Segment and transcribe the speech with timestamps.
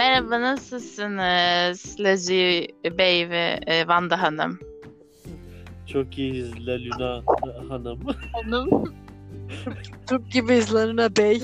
[0.00, 2.68] Merhaba nasılsınız Lezi
[2.98, 4.58] Bey ve e, Vanda Hanım?
[5.86, 7.22] Çok iyiyiz Laluna
[7.68, 8.00] Hanım.
[8.32, 8.94] Hanım.
[10.08, 11.42] Türk gibiyiz Larina Bey.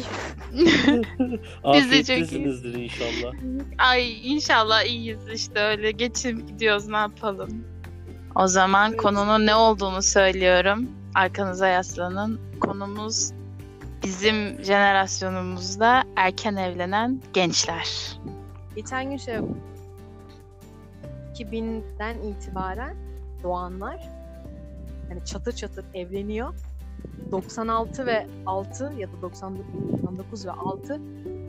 [1.64, 3.34] Afiyettesinizdir inşallah.
[3.79, 7.64] Ay inşallah iyiyiz işte öyle geçim gidiyoruz ne yapalım.
[8.34, 9.00] O zaman Evet.
[9.02, 10.88] konunun ne olduğunu söylüyorum.
[11.14, 12.41] Arkanıza yaslanın.
[12.61, 13.32] Konumuz
[14.02, 18.16] bizim jenerasyonumuzda erken evlenen gençler.
[18.77, 19.35] Geçen gün şey
[21.35, 22.97] 2000'den itibaren
[23.43, 24.09] doğanlar
[25.09, 26.55] hani çatır çatır evleniyor.
[27.33, 31.01] 96 ve 6 ya da 99, 99 ve 6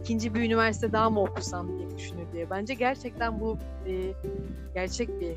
[0.02, 2.50] ikinci bir üniversite daha mı okusam diye düşünür diye.
[2.50, 4.14] Bence gerçekten bu e,
[4.74, 5.36] gerçek bir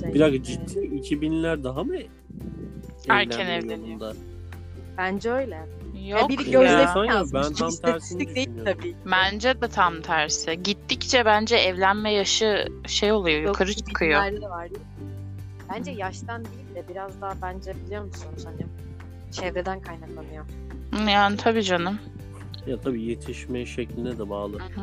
[0.00, 0.14] şey.
[0.14, 1.94] Bir dakika E, ciddi 2000'ler daha mı
[3.08, 3.78] Erken evleniyor.
[3.88, 4.12] yolunda?
[5.00, 5.66] Bence öyle.
[6.06, 6.62] Yok biri ya.
[6.62, 7.34] ya, yazmış.
[7.34, 8.94] ben tam tersini değil tabii.
[9.06, 10.62] Bence de tam tersi.
[10.62, 14.20] Gittikçe bence evlenme yaşı şey oluyor, Yok, yukarı çıkıyor.
[14.20, 14.68] binlerde de var.
[15.70, 18.66] Bence yaştan değil de biraz daha bence biliyor musunuz hani
[19.32, 20.44] çevreden kaynaklanıyor.
[21.08, 21.98] Yani tabii canım.
[22.66, 24.58] Ya tabii yetişme şekline de bağlı.
[24.58, 24.80] Hı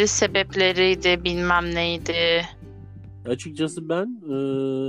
[0.00, 0.06] hı.
[0.06, 2.44] Sebepleriydi, bilmem neydi.
[3.28, 4.36] Açıkçası ben e,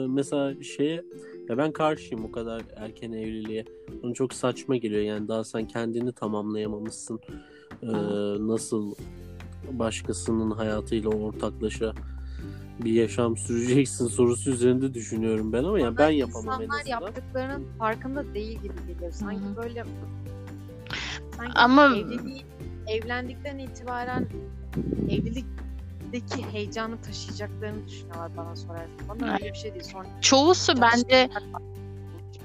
[0.07, 1.03] mesela şeye
[1.49, 3.65] ya ben karşıyım o kadar erken evliliğe.
[4.03, 7.19] Bana çok saçma geliyor yani daha sen kendini tamamlayamamışsın.
[7.81, 7.87] E,
[8.47, 8.95] nasıl
[9.71, 11.93] başkasının hayatıyla ortaklaşa
[12.83, 16.91] bir yaşam süreceksin sorusu üzerinde düşünüyorum ben ama yani ben yapamam en İnsanlar azından.
[17.01, 19.11] yaptıklarının farkında değil gibi geliyor.
[19.11, 19.55] Sanki Hı hı.
[19.63, 19.83] böyle
[21.37, 22.41] sanki Ama- evliliği,
[22.87, 24.27] evlendikten itibaren
[26.15, 28.89] evlilikteki heyecanı taşıyacaklarını düşünüyorlar bana sorarsan.
[29.09, 29.83] Bana öyle bir şey değil.
[29.83, 31.29] Sonra Çoğusu bence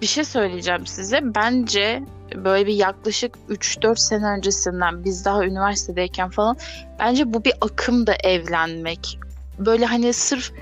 [0.03, 1.21] bir şey söyleyeceğim size.
[1.35, 2.03] Bence
[2.35, 6.57] böyle bir yaklaşık 3-4 sene öncesinden biz daha üniversitedeyken falan
[6.99, 9.19] bence bu bir akımda evlenmek.
[9.59, 10.53] Böyle hani sırf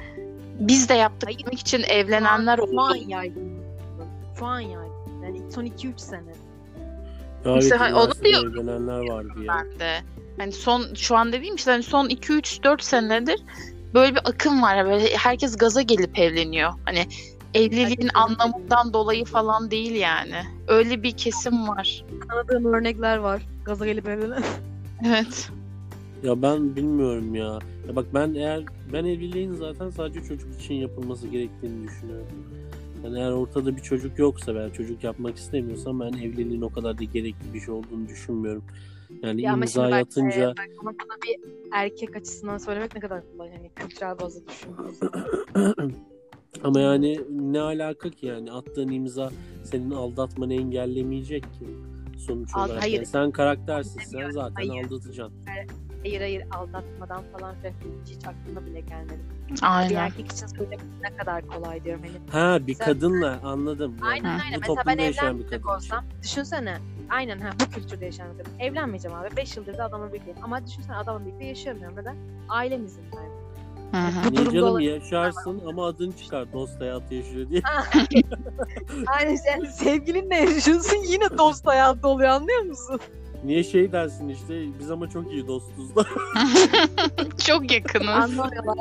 [0.61, 1.39] biz de yaptık Hayır.
[1.47, 2.99] demek için evlenenler şu an oldu.
[3.09, 3.59] yaygın.
[4.39, 5.23] Şu an yaygın.
[5.25, 6.23] Yani son 2-3 sene.
[7.45, 8.53] Ya İşte hani onu diyorum.
[8.61, 9.55] evlenenler vardı ya.
[9.59, 9.99] Ben de.
[10.39, 13.41] Hani son şu an dediğim işte hani son 2-3-4 senedir
[13.95, 14.87] böyle bir akım var.
[14.87, 16.73] Böyle herkes gaza gelip evleniyor.
[16.85, 17.07] Hani
[17.55, 20.43] evliliğin anlamından dolayı falan değil yani.
[20.69, 22.05] Öyle bir kesim var.
[22.29, 23.43] Tanıdığım örnekler var.
[23.65, 24.43] Gaza gelip evlenen.
[25.07, 25.51] Evet.
[26.23, 27.59] Ya ben bilmiyorum ya.
[27.89, 32.27] Ya bak ben eğer ben evliliğin zaten sadece çocuk için yapılması gerektiğini düşünüyorum.
[33.05, 37.05] Yani eğer ortada bir çocuk yoksa veya çocuk yapmak istemiyorsam ben evliliğin o kadar da
[37.05, 38.63] gerekli bir şey olduğunu düşünmüyorum.
[39.23, 41.37] Yani Ya ama imza atınca e, bak ama bunu bir
[41.73, 43.49] erkek açısından söylemek ne kadar kolay.
[43.49, 45.01] Yani kültürel bazı düşündüğümüz
[46.65, 49.31] ama yani ne alaka ki yani attığın imza
[49.65, 51.67] senin aldatmanı engellemeyecek ki
[52.27, 52.83] sonuç Al- olarak.
[52.83, 52.95] hayır.
[52.95, 54.85] Yani sen karaktersiz sen zaten hayır.
[54.85, 55.39] aldatacaksın.
[56.03, 57.73] Hayır hayır aldatmadan falan filan
[58.05, 59.19] hiç, hiç aklıma bile gelmedi.
[59.51, 59.95] Bir Aynen.
[59.95, 62.03] erkek için söylemek ne kadar kolay diyorum.
[62.03, 63.97] Hani, Ha bir Sen- kadınla anladım.
[64.01, 64.61] Yani aynen aynen.
[64.61, 65.75] Mesela ben bir evlenmeyecek kadın.
[65.77, 66.79] olsam düşünsene.
[67.11, 68.59] Aynen ha bu kültürde yaşayan bir kadın.
[68.59, 69.37] Evlenmeyeceğim abi.
[69.37, 70.39] 5 yıldır da adamla birlikteyim.
[70.43, 71.97] Ama düşünsene adamla birlikte yaşayamıyorum.
[71.97, 72.17] Neden?
[72.49, 73.29] Ailemizin yani.
[73.93, 74.25] Hı hı.
[74.25, 74.93] Bu Niye durumda canım olabilir.
[74.95, 77.63] yaşarsın ama adın çıkar dost hayatı yaşıyor diye.
[79.07, 83.01] Aynen sen sevgilinle yaşıyorsun yine dost hayatı oluyor anlıyor musun?
[83.45, 86.05] Niye şey dersin işte biz ama çok iyi dostuz da.
[87.47, 88.09] Çok yakınız.
[88.09, 88.77] Anlamıyorlar.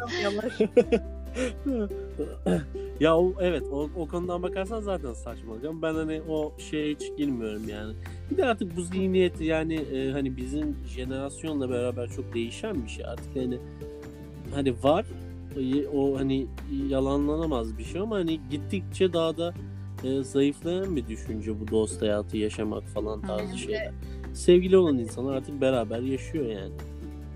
[0.00, 0.58] Anlamıyorlar.
[3.00, 7.16] ya o, evet o, o konudan bakarsan zaten saçmalık ama ben hani o şeye hiç
[7.18, 7.94] girmiyorum yani.
[8.30, 13.04] Bir de artık bu zihniyet yani e, hani bizim jenerasyonla beraber çok değişen bir şey
[13.04, 13.58] artık hani
[14.54, 15.06] hani var
[15.56, 16.46] o, o hani
[16.88, 19.54] yalanlanamaz bir şey ama hani gittikçe daha da
[20.04, 23.92] e, zayıflayan bir düşünce bu dost hayatı yaşamak falan tarzı şeyler.
[24.34, 26.72] Sevgili olan insanlar artık beraber yaşıyor yani.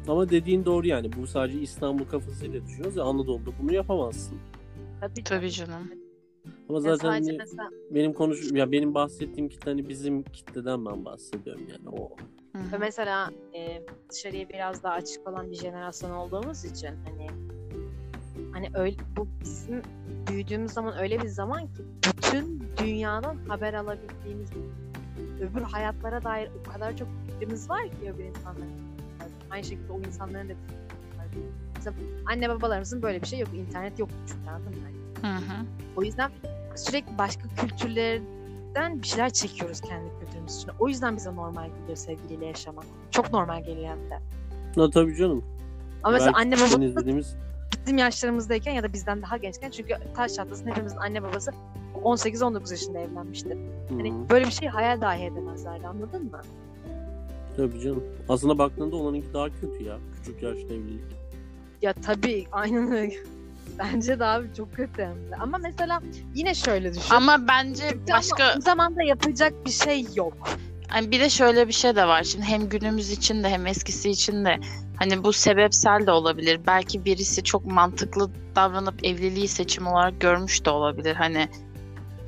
[0.09, 4.39] Ama dediğin doğru yani bu sadece İstanbul kafasıyla düşünüyoruz ya Anadolu'da bunu yapamazsın.
[5.01, 5.91] Tabii, Tabii canım.
[6.69, 11.05] Ama Ya zaten hani mesela benim konuş ya benim bahsettiğim kitle hani bizim kitleden ben
[11.05, 12.11] bahsediyorum yani o.
[12.57, 12.73] Hı hı.
[12.73, 17.27] Ve mesela e, dışarıya biraz daha açık olan bir jenerasyon olduğumuz için hani
[18.53, 19.83] hani öyle bu bizim
[20.29, 24.51] büyüdüğümüz zaman öyle bir zaman ki bütün dünyadan haber alabildiğimiz
[25.41, 28.90] öbür hayatlara dair o kadar çok fikrimiz var ki öbür insanların.
[29.51, 30.53] Aynı şekilde o insanların da.
[31.77, 33.49] Mesela anne babalarımızın böyle bir şey yok.
[33.55, 34.89] İnternet yok çünkü anladın mı?
[35.23, 35.67] Hı hı.
[35.97, 36.31] O yüzden
[36.77, 40.71] sürekli başka kültürlerden bir şeyler çekiyoruz kendi kültürümüz için.
[40.79, 42.85] O yüzden bize normal geliyor sevgiliyle yaşamak.
[43.11, 44.19] Çok normal geliyor hem de.
[44.81, 45.45] Ha tabii canım.
[46.03, 47.37] Ama mesela Belki anne babamız izlediğimiz
[47.81, 51.51] bizim yaşlarımızdayken ya da bizden daha gençken çünkü taş çatlasın hepimizin anne babası
[52.05, 53.59] 18-19 yaşında evlenmişti.
[53.89, 56.41] Hani böyle bir şey hayal dahi edemezlerdi anladın mı?
[57.61, 58.05] Tabii canım.
[58.29, 59.99] Aslında baktığında onlarınki daha kötü ya.
[60.17, 61.01] Küçük yaşta evlilik.
[61.83, 63.15] Ya tabii aynen öyle.
[63.79, 65.37] Bence de abi çok kötü hem de.
[65.41, 66.01] Ama mesela
[66.35, 67.15] yine şöyle düşün.
[67.15, 70.49] Ama bence Kötü başka ama o zamanda yapacak bir şey yok.
[70.89, 72.23] hani bir de şöyle bir şey de var.
[72.23, 74.57] Şimdi hem günümüz için de hem eskisi için de
[74.97, 76.61] hani bu sebepsel de olabilir.
[76.67, 81.15] Belki birisi çok mantıklı davranıp evliliği seçim olarak görmüş de olabilir.
[81.15, 81.49] Hani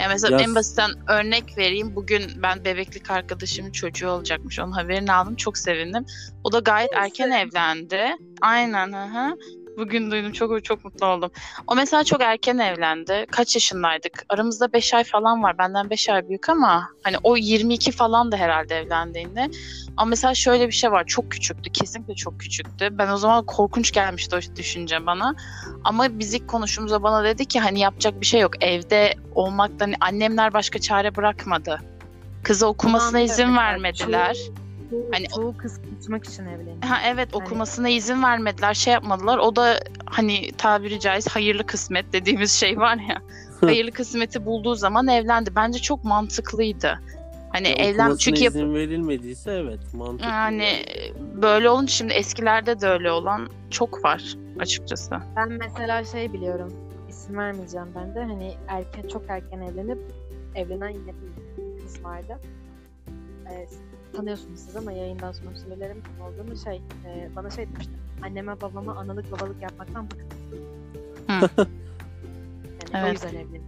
[0.02, 1.96] ya mesela Ya- en basitten örnek vereyim.
[1.96, 4.58] Bugün ben bebeklik arkadaşımın çocuğu olacakmış.
[4.58, 5.36] Onun haberini aldım.
[5.36, 6.04] Çok sevindim.
[6.44, 8.16] O da gayet erken evlendi.
[8.40, 8.92] Aynen.
[8.92, 9.36] Hı hı.
[9.76, 10.32] Bugün duydum.
[10.32, 11.30] Çok çok mutlu oldum.
[11.66, 13.26] O mesela çok erken evlendi.
[13.30, 14.24] Kaç yaşındaydık?
[14.28, 15.58] Aramızda 5 ay falan var.
[15.58, 19.50] Benden 5 ay büyük ama hani o 22 falan da herhalde evlendiğinde.
[19.96, 21.04] Ama mesela şöyle bir şey var.
[21.06, 21.72] Çok küçüktü.
[21.72, 22.88] Kesinlikle çok küçüktü.
[22.98, 25.34] Ben o zaman korkunç gelmişti o düşünce bana.
[25.84, 28.64] Ama biz ilk konuştuğumuzda bana dedi ki hani yapacak bir şey yok.
[28.64, 31.80] Evde olmaktan hani annemler başka çare bırakmadı.
[32.42, 34.36] Kızı okumasına Tamam, izin vermediler.
[34.92, 36.82] Çoğu, Hani- çoğu kız kaçmak için evleniyor.
[36.84, 39.38] Ha evet Hani- okumasına izin vermediler, şey yapmadılar.
[39.38, 43.22] O da hani tabiri caiz hayırlı kısmet dediğimiz şey var ya.
[43.60, 45.50] hayırlı kısmeti bulduğu zaman evlendi.
[45.56, 47.00] Bence çok mantıklıydı.
[47.52, 50.30] Hani Ya evlen çünkü yap- izin verilmediyse evet mantıklı.
[50.30, 50.68] yani
[51.42, 54.22] böyle olunca şimdi eskilerde de öyle olan çok var
[54.58, 55.14] açıkçası.
[55.36, 56.72] Ben mesela şey biliyorum.
[57.08, 58.20] isim vermeyeceğim ben de.
[58.20, 59.98] Hani erken çok erken evlenip
[60.54, 62.38] evlenen yine bir kız vardı.
[63.50, 63.66] Ee,
[64.12, 66.76] tanıyorsunuz siz ama yayından sonra söylerim olduğunu şey
[67.06, 67.92] e, bana şey demişti.
[68.22, 70.28] Anneme babama analık babalık yapmaktan bıktım.
[71.28, 71.66] Yani o
[72.94, 73.12] Evet.
[73.12, 73.62] yüzden evlendim.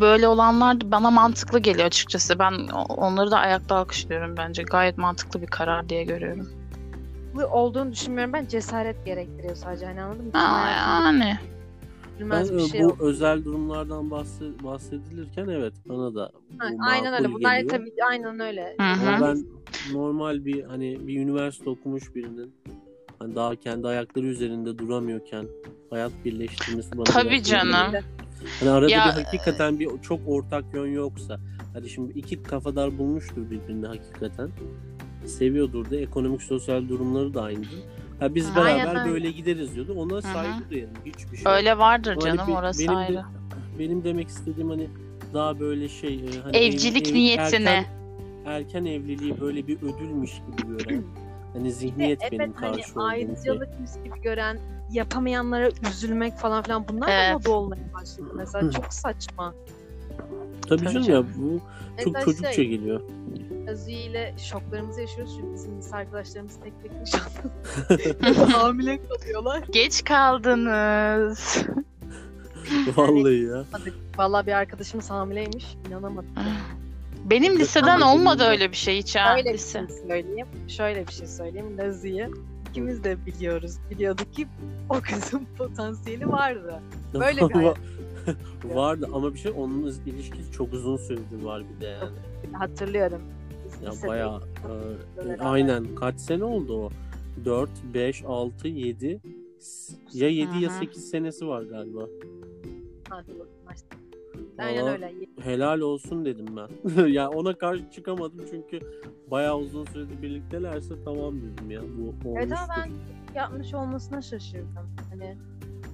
[0.00, 2.38] Böyle olanlar bana mantıklı geliyor açıkçası.
[2.38, 4.62] Ben o- onları da ayakta alkışlıyorum bence.
[4.62, 6.48] Gayet mantıklı bir karar diye görüyorum.
[7.34, 10.30] Bu olduğunu düşünmüyorum ben cesaret gerektiriyor sadece hani anladın mı?
[10.34, 11.38] Aa, yani.
[12.18, 13.00] Üzülmez Ben bir şey bu yok.
[13.00, 17.32] özel durumlardan bahse- bahsedilirken evet bana da bu Ha, aynen öyle.
[17.32, 17.70] Bunlar geliyor.
[17.78, 18.76] tabii aynen öyle.
[18.80, 19.08] Hı hı.
[19.16, 19.44] Ama ben
[19.92, 22.52] normal bir hani bir üniversite okumuş birinin
[23.18, 25.46] hani daha kendi ayakları üzerinde duramıyorken
[25.90, 27.86] hayat birleştirmesi bana Tabii canım.
[27.86, 28.02] geliyor.
[28.60, 31.40] Hani arada Ya- bir hakikaten bir çok ortak yön yoksa
[31.72, 34.50] hadi şimdi iki kafadar bulmuştur birbirini hakikaten.
[35.26, 37.64] Seviyordur da ekonomik sosyal durumları da aynı.
[38.20, 39.12] Ha biz Aynen beraber öyle.
[39.12, 39.94] böyle gideriz diyordu.
[39.98, 40.90] Ona saygı duyarım.
[41.04, 41.52] Hiçbir şey.
[41.52, 43.22] Öyle vardır Ama hani canım be- orası benim de- ayrı.
[43.78, 44.88] benim demek istediğim hani
[45.34, 47.70] daha böyle şey e, hani Evcilik niyetine.
[47.70, 47.84] Erken,
[48.46, 51.02] erken evliliği böyle bir ödülmüş gibi gören
[51.52, 53.20] hani zihniyet evet benim hani karşı olduğum şey.
[53.20, 54.58] ayrıcalıkmış gibi gören
[54.92, 57.32] yapamayanlara üzülmek falan filan bunlar da Evet.
[57.34, 59.54] moda olmaya başladı mesela çok saçma.
[60.68, 61.26] Tabii Tabii canım canım.
[61.26, 61.60] ya bu
[62.04, 63.00] çok Mesela çocukça şey, geliyor.
[63.66, 69.62] Özü ile şoklarımızı yaşıyoruz çünkü bizim lise arkadaşlarımız tek tek nişanlı hamile kalıyorlar.
[69.70, 71.64] Geç kaldınız.
[72.96, 73.64] Vallahi ya.
[74.18, 76.30] Vallahi bir arkadaşımız hamileymiş inanamadım.
[77.24, 79.34] Benim Evet, liseden olmadı öyle bir şey hiç ha.
[79.36, 80.46] Şöyle bir şey söyleyeyim.
[80.68, 81.78] Şöyle bir şey söyleyeyim.
[81.78, 82.28] Lazi'yi
[82.70, 83.76] ikimiz de biliyoruz.
[83.90, 84.46] Biliyorduk ki
[84.88, 86.80] o kızın potansiyeli vardı.
[87.14, 87.72] Böyle bir.
[88.64, 92.10] Vardı ama bir şey onun ilişkisi çok uzun süredir var bir de yani.
[92.52, 93.22] Hatırlıyorum.
[93.84, 94.40] Ya lisede- bayağı
[95.38, 96.90] e, aynen kaç sene oldu o?
[97.44, 99.20] 4, 5, 6, 7
[100.12, 100.78] ya 7 ya Hı hı.
[100.78, 102.06] 8 senesi var galiba.
[103.08, 103.48] Hadi bakalım.
[104.58, 105.12] Aynen öyle.
[105.40, 107.06] helal olsun dedim ben.
[107.06, 108.80] ya ona karşı çıkamadım çünkü
[109.30, 112.56] bayağı uzun süredir birliktelerse tamam dedim ya bu Evet olmuştur.
[112.64, 112.90] ama ben
[113.34, 114.88] yapmış olmasına şaşırdım.
[115.10, 115.36] Hani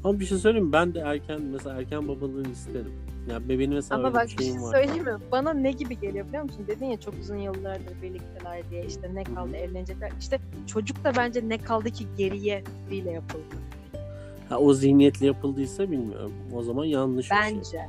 [0.05, 0.73] Ama bir şey söyleyeyim mi?
[0.73, 2.93] ben de erken mesela erken babalığı isterim.
[3.31, 4.73] Ya benim mesela ama bak bir şey var.
[4.73, 5.17] söyleyeyim mi?
[5.33, 6.65] Bana ne gibi geliyor biliyor musun?
[6.69, 10.13] Dedin ya çok uzun yıllardır birlikteler diye işte ne kaldı evlenecekler.
[10.21, 13.43] İşte çocuk da bence ne kaldı ki geriye fikriyle yapıldı.
[14.49, 16.33] Ha, o zihniyetle yapıldıysa bilmiyorum.
[16.55, 17.57] O zaman yanlış bir şey.
[17.57, 17.89] Bence.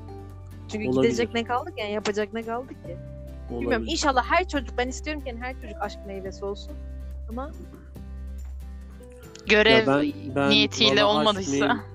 [0.71, 1.09] Çünkü Olabilir.
[1.11, 1.81] gidecek ne kaldı ki?
[1.81, 2.75] Yani yapacak ne kaldı ki?
[3.49, 3.67] Bilmiyorum.
[3.77, 3.91] Olabilir.
[3.91, 6.71] İnşallah her çocuk ben istiyorum ki yani her çocuk aşk meyvesi olsun.
[7.29, 7.51] Ama
[9.47, 11.65] Görev Ya ben- ben niyetiyle olmadıysa.
[11.65, 11.94] meyve-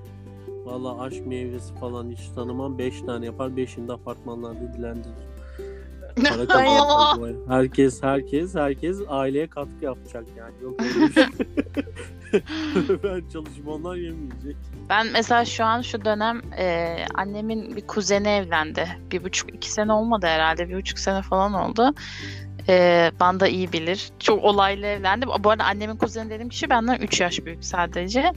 [0.70, 2.78] Valla aşk meyvesi falan hiç tanımam.
[2.78, 3.48] 5 tane yapar.
[3.48, 5.30] 5'inde apartmanlarda dilendirir.
[6.48, 7.16] Para.
[7.48, 10.54] Herkes herkes herkes aileye katkı yapacak yani.
[10.62, 11.24] Yok öyle bir şey.
[13.04, 14.56] ben çalışıp onlar yemeyecek.
[14.88, 18.88] Ben mesela şu an şu dönem e, annemin bir kuzeni evlendi.
[19.10, 20.68] Bir buçuk iki sene olmadı herhalde.
[20.68, 21.94] Bir buçuk sene falan oldu.
[22.68, 24.10] E, Banda iyi bilir.
[24.18, 25.26] Çok olaylı evlendi.
[25.26, 28.32] Bu arada annemin kuzeni dediğim kişi benden 3 yaş büyük sadece.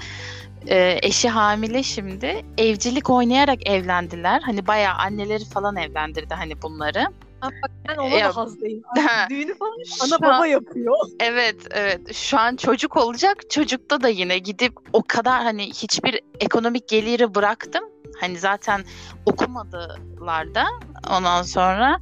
[0.68, 2.46] E, eşi hamile şimdi.
[2.58, 4.42] Evcilik oynayarak evlendiler.
[4.42, 7.08] Hani bayağı anneleri falan evlendirdi hani bunları.
[7.44, 7.54] Bak
[7.90, 8.82] ben ona Ya- da hazdayım.
[9.30, 10.96] Düğünü falan ana an- baba yapıyor.
[11.20, 16.88] Evet evet şu an çocuk olacak çocukta da yine gidip o kadar hani hiçbir ekonomik
[16.88, 17.84] geliri bıraktım.
[18.20, 18.84] Hani zaten
[19.26, 20.66] okumadılar da
[21.12, 22.00] ondan sonra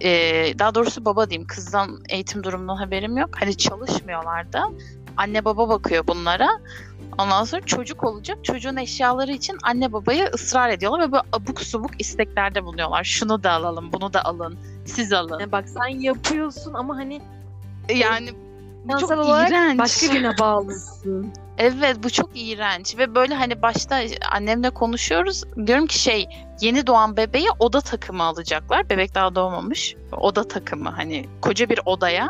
[0.00, 0.10] e,
[0.58, 3.30] daha doğrusu baba diyeyim kızdan eğitim durumundan haberim yok.
[3.40, 4.68] Hani çalışmıyorlar da
[5.16, 6.48] anne baba bakıyor bunlara.
[7.18, 8.38] Ondan sonra çocuk olacak.
[8.44, 13.04] Çocuğun eşyaları için anne babaya ısrar ediyorlar ve böyle abuk subuk isteklerde bulunuyorlar.
[13.04, 15.38] Şunu da alalım, bunu da alın, siz alın.
[15.40, 17.20] Yani bak sen yapıyorsun ama hani
[17.88, 18.30] Yani
[18.84, 19.78] bu çok iğrenç.
[19.78, 21.32] başka birine bağlısın.
[21.58, 24.00] Evet bu çok iğrenç ve böyle hani başta
[24.32, 25.44] annemle konuşuyoruz.
[25.66, 26.26] Diyorum ki şey
[26.60, 28.90] yeni doğan bebeğe oda takımı alacaklar.
[28.90, 29.96] Bebek daha doğmamış.
[30.12, 32.28] Oda takımı hani koca bir odaya.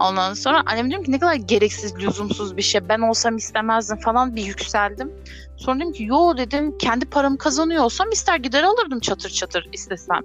[0.00, 2.88] Ondan sonra annem diyorum ki ne kadar gereksiz, lüzumsuz bir şey.
[2.88, 5.10] Ben olsam istemezdim falan bir yükseldim.
[5.56, 10.20] Sonra dedim ki yo dedim kendi paramı kazanıyor olsam ister gider alırdım çatır çatır istesem.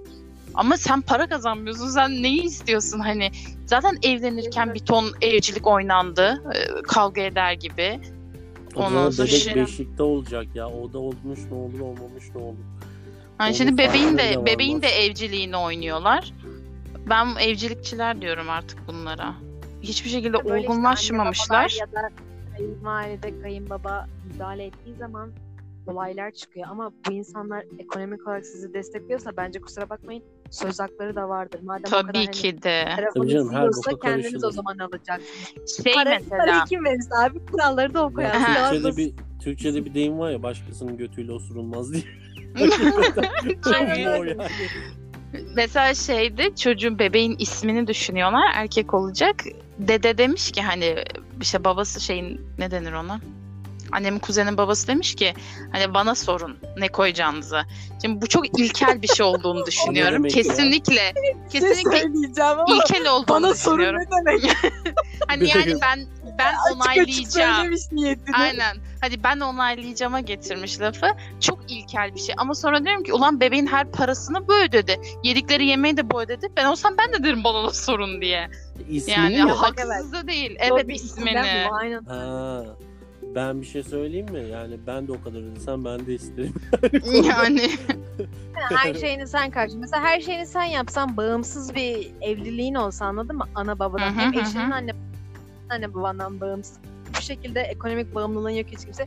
[0.54, 1.88] Ama sen para kazanmıyorsun.
[1.88, 3.30] Sen neyi istiyorsun hani?
[3.66, 6.42] Zaten evlenirken bir ton evcilik oynandı.
[6.54, 8.00] e, Kavga eder gibi.
[8.74, 10.68] Ondan sonra bebek şey- beşikte olacak ya.
[10.68, 12.56] O da olmuş ne olur olmamış ne olur.
[13.38, 16.32] Hani şimdi bebeğin de var bebeğin de evciliğini oynuyorlar.
[17.10, 19.34] Ben evcilikçiler diyorum artık bunlara.
[19.88, 21.78] Hiçbir şekilde Böyle işte olgunlaşmamışlar.
[21.80, 22.10] babalar Ya da
[22.56, 25.32] kayınvalide, kayınbaba müdahale ettiği zaman
[25.86, 26.66] olaylar çıkıyor.
[26.70, 31.60] Ama bu insanlar ekonomik olarak sizi destekliyorsa bence kusura bakmayın söz hakları da vardır.
[31.62, 32.84] Madem o kadar Tabii hani ki de.
[33.14, 33.70] Tabii canım, her
[34.02, 35.82] kendiniz o zaman alacaksınız.
[35.84, 36.38] Şey Para, mesela.
[36.38, 38.32] parayı kim verirse abi kuralları da o koyar.
[38.32, 42.02] Türkçe'de bir Türkçe'de bir deyim var ya başkasının götüyle osurulmaz diye.
[43.64, 44.08] Çok Aynen iyi.
[44.08, 44.36] o yani.
[45.56, 48.52] Mesela şeyde çocuğun bebeğin ismini düşünüyorlar.
[48.54, 49.36] Erkek olacak.
[49.78, 51.04] Dede demiş ki hani
[51.40, 53.20] işte babası şeyin ne denir ona?
[53.92, 55.34] Annemin kuzenin babası demiş ki
[55.72, 57.60] hani bana sorun ne koyacağınızı.
[58.02, 60.14] Şimdi bu çok ilkel bir şey olduğunu düşünüyorum.
[60.14, 60.42] demek ya?
[60.42, 60.94] kesinlikle
[61.50, 62.02] şey kesinlikle
[62.74, 64.00] ilkel olduğunu bana sorun düşünüyorum.
[64.10, 64.56] ne demek?
[65.28, 66.06] Hani yani ben
[66.38, 67.70] ben Açık açık onaylayacağım.
[67.92, 68.36] niyetini.
[68.36, 68.76] Aynen.
[69.00, 71.06] Hadi ben onaylayacağıma getirmiş lafı.
[71.40, 72.34] Çok ilkel bir şey.
[72.38, 75.00] Ama sonra diyorum ki ulan bebeğin her parasını bu ödedi.
[75.24, 76.48] Yedikleri yemeği de bu ödedi.
[76.56, 78.48] Ben olsam ben de derim bana da sorun diye.
[78.88, 79.50] İsmini Yani mi?
[79.50, 80.56] haksız da değil.
[80.58, 81.68] Evet bir ismini.
[81.72, 82.04] Aynen.
[82.04, 82.62] Ha.
[83.36, 84.48] Ben bir şey söyleyeyim mi?
[84.52, 86.54] Yani ben de o kadar ödesem ben de isterim.
[87.28, 87.70] yani
[88.54, 89.78] her şeyini sen karşı.
[89.78, 93.44] Mesela her şeyini sen yapsan bağımsız bir evliliğin olsa anladın mı?
[93.54, 94.14] Ana babadan.
[94.14, 94.92] Hem eşinin anne
[95.70, 96.78] anne babandan bağımsız.
[97.18, 99.06] Bu şekilde ekonomik bağımlılığın yok hiç kimse.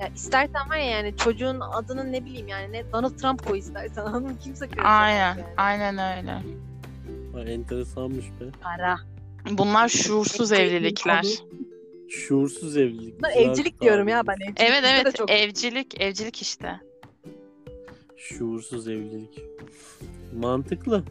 [0.00, 4.02] Ya istersen var ya yani çocuğun adını ne bileyim yani ne Donald Trump koy istersen
[4.06, 4.38] anladın mı?
[4.44, 5.18] Kimse karışamaz aynen.
[5.18, 5.44] yani.
[5.56, 6.32] Aynen öyle.
[7.32, 8.44] Ha, enteresanmış be.
[8.62, 8.98] Para.
[9.50, 11.24] Bunlar şuursuz evlilikler.
[12.08, 13.18] Şuursuz evlilik.
[13.18, 14.34] Bunlar güzel evcilik bir diyorum ya ben.
[14.34, 16.80] Evcilik Evet evet çok evcilik evcilik işte.
[18.16, 19.44] Şuursuz evlilik.
[20.40, 21.04] Mantıklı.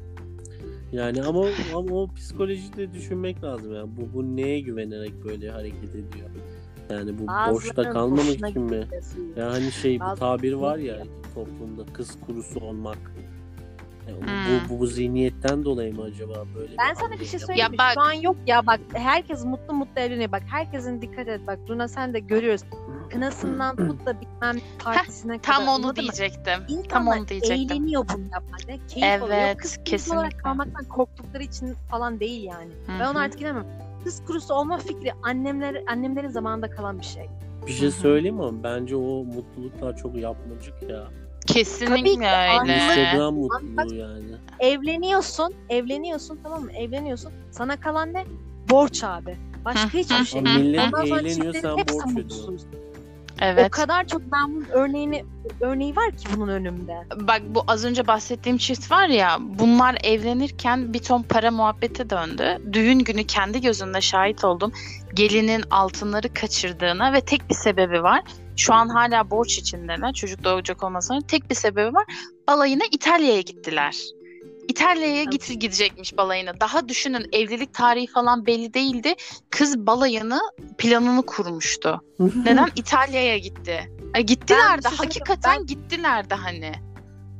[0.92, 3.90] Yani ama ama o psikolojide düşünmek lazım yani.
[3.98, 6.30] Bu bu neye güvenerek böyle hareket ediyor?
[6.90, 8.88] Yani bu boşta Bazılarının kalmamak için mi?
[9.38, 11.04] Ya hani şey bu Bazı- tabir var ya
[11.36, 12.98] toplumda kız kurusu olmak.
[14.08, 14.70] Yani Hmm.
[14.70, 16.72] bu, bu, bu zihniyetten dolayı mı acaba böyle?
[16.78, 17.78] Ben sana bir şey söyleyeyim Ya mi?
[17.78, 20.32] bak- Şu an yok ya bak herkes mutlu mutlu evleniyor.
[20.32, 22.62] Bak herkesin dikkat et bak Luna sen de görüyoruz.
[23.12, 25.56] Kınasından tut da bilmem partisine kadar.
[25.58, 26.54] Tam onu diyecektim.
[26.68, 27.72] İnsanlar Tam onu diyecektim.
[27.78, 28.74] eğleniyor bunu yapmakta.
[28.88, 29.22] Keyif.
[29.28, 30.20] Evet, Kız kurusu kesinlikle.
[30.20, 32.70] olarak kalmaktan korktukları için falan değil yani.
[32.72, 33.66] Hı Ben onu artık inanmam.
[34.04, 37.30] Kız kurusu olma fikri annemler annemlerin zamanında kalan bir şey.
[37.68, 41.04] Bir şey söyleyeyim ama bence o mutluluklar çok yapmacık ya.
[41.48, 42.76] Kesinlikle Tabii ki, öyle.
[42.76, 44.24] Instagram mutluluğu yani.
[44.60, 46.72] Evleniyorsun, evleniyorsun tamam mı?
[46.74, 47.32] Evleniyorsun.
[47.52, 48.26] Sana kalan ne?
[48.70, 49.38] Borç abi.
[49.66, 50.40] Başka hiçbir şey.
[50.40, 52.44] Ama millet Ondan sonra eğleniyor çiftlerin sen hepsi borç mutsuz.
[52.44, 52.68] ödüyorsun.
[52.74, 53.72] O Evet.
[53.72, 55.26] kadar çok ben bunun örneğini
[55.62, 56.94] örneği var ki bunun önümde.
[57.20, 62.58] Bak bu az önce bahsettiğim çift var ya bunlar evlenirken bir ton para muhabbeti döndü.
[62.74, 64.72] Düğün günü kendi gözümle şahit oldum.
[65.14, 68.22] Gelinin altınları kaçırdığına ve tek bir sebebi var.
[68.58, 70.14] Şu an hala borç içindeler.
[70.14, 72.06] Çocuk doğacak olmasına tek bir sebebi var.
[72.48, 73.96] Balayına İtalya'ya gittiler.
[74.68, 76.60] İtalya'ya git gidecekmiş balayına.
[76.60, 79.16] Daha düşünün evlilik tarihi falan belli değildi.
[79.50, 80.40] Kız balayını
[80.78, 82.02] planını kurmuştu.
[82.20, 83.92] Neden İtalya'ya gitti?
[84.16, 86.72] Ay gittiler Ben de hakikaten gittiler de hani.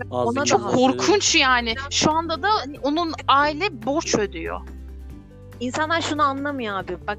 [0.10, 1.76] Ona Çok korkunç yani.
[1.90, 2.50] Şu anda da
[2.84, 4.62] onun aile borç ödüyor.
[5.60, 6.98] İnsanlar şunu anlamıyor abi.
[7.08, 7.18] Bak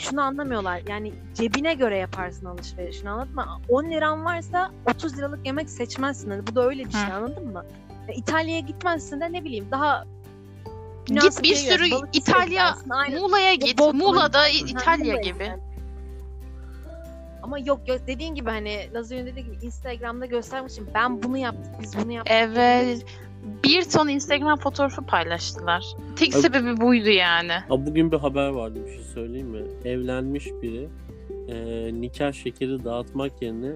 [0.00, 0.82] şunu anlamıyorlar.
[0.88, 3.46] Yani cebine göre yaparsın alışverişini anladın mı?
[3.68, 6.30] 10 liran varsa 30 liralık yemek seçmezsin.
[6.30, 7.14] Hani bu da öyle bir şey Hı.
[7.14, 7.64] anladın mı?
[8.08, 10.04] Ya İtalya'ya gitmezsin de ne bileyim daha
[11.06, 12.76] Git bir sürü Balıkesir'e İtalya.
[13.10, 13.78] Muğla'ya git.
[13.78, 13.98] Bodrum.
[13.98, 15.24] Muğla'da İtalya gibi.
[15.24, 15.60] gitsen.
[17.42, 20.88] Ama yok yok dediğin gibi hani Nazır'ın dediği gibi Instagram'da göstermişim.
[20.94, 22.36] Ben bunu yaptım, biz bunu yaptık.
[22.36, 23.06] Evet.
[23.64, 25.84] Bir ton Instagram fotoğrafı paylaştılar.
[26.16, 27.52] Tek Abi- sebebi buydu yani.
[27.52, 29.62] Ha, bugün bir haber vardı bir şey söyleyeyim mi?
[29.84, 30.88] Evlenmiş biri
[31.48, 31.54] e,
[32.00, 33.72] nikah şekeri dağıtmak yerine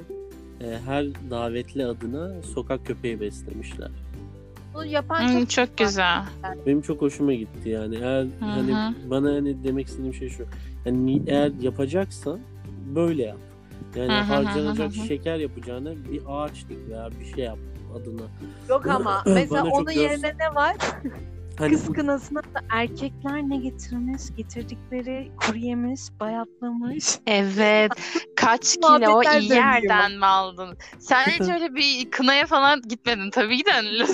[0.61, 3.91] e, her davetli adına sokak köpeği beslemişler.
[4.75, 6.23] Bunu yapan Hmm, çok çok güzel.
[6.67, 7.97] Benim çok hoşuma gitti yani.
[7.97, 8.95] Eğer hani hı.
[9.11, 10.45] bana hani demek istediğim şey şu.
[10.87, 12.41] Yani ni- eğer yapacaksan
[12.95, 13.39] böyle yap.
[13.97, 15.07] Yani Hı hı hı harcanacak hı hı.
[15.07, 17.59] şeker yapacağına bir ağaç dik veya bir şey yap
[17.97, 18.23] adına.
[18.69, 20.77] Yok ama mesela onun yerine ne var?
[21.59, 24.23] Hani Kız kınasına da erkekler ne getirmiş?
[24.37, 27.19] Getirdikleri kuru yemiş, bayatlamış.
[27.27, 27.93] Evet.
[28.37, 30.79] Kaç kilo iyi yerden mi aldın?
[30.99, 34.05] Sen hiç öyle bir kınaya falan gitmedin tabii ki de.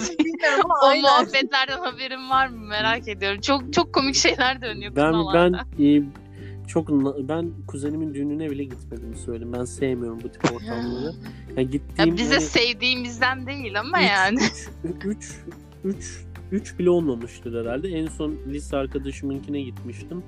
[0.65, 1.03] o aynen.
[1.03, 3.41] muhabbetlerden haberin var mı merak ediyorum.
[3.41, 5.65] Çok çok komik şeyler dönüyor ben kınalarda.
[5.79, 6.03] ben e,
[6.67, 6.89] çok
[7.29, 9.53] ben kuzenimin düğününe bile gitmedim söyleyeyim.
[9.59, 11.15] Ben sevmiyorum bu tip ortamları.
[11.57, 14.39] Yani gittiğim Ya bize hani- sevdiğimizden değil ama Üç- yani.
[15.05, 15.39] 3
[15.85, 17.89] 3 3 bile olmamıştır herhalde.
[17.89, 20.23] En son lise arkadaşımınkine gitmiştim.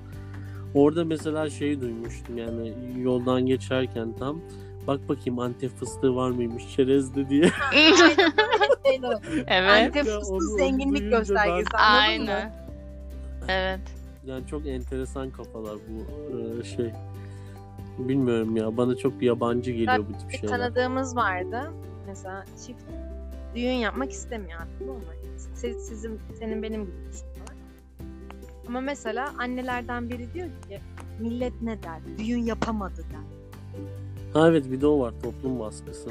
[0.74, 4.40] Orada mesela şey duymuştum yani yoldan geçerken tam
[4.86, 7.50] bak bakayım Antep fıstığı var mıymış çerezde diye.
[9.46, 9.86] evet.
[9.86, 11.86] Antep fıstığı zenginlik göstergesi ben- mı?
[11.86, 12.52] Aynen.
[13.48, 13.80] Evet.
[14.26, 16.92] Yani çok enteresan kafalar bu e, şey.
[17.98, 20.48] Bilmiyorum ya bana çok yabancı geliyor bu tip şeyler.
[20.48, 21.70] tanıdığımız vardı.
[22.06, 22.82] Mesela çift
[23.54, 24.94] düğün yapmak istemiyor artık mi?
[25.54, 27.58] Siz, sizin, senin benim gibi düşün falan.
[28.68, 30.80] Ama mesela annelerden biri diyor ki
[31.20, 32.00] millet ne der?
[32.18, 33.34] Düğün yapamadı der.
[34.32, 36.10] Ha evet bir de o var toplum baskısı.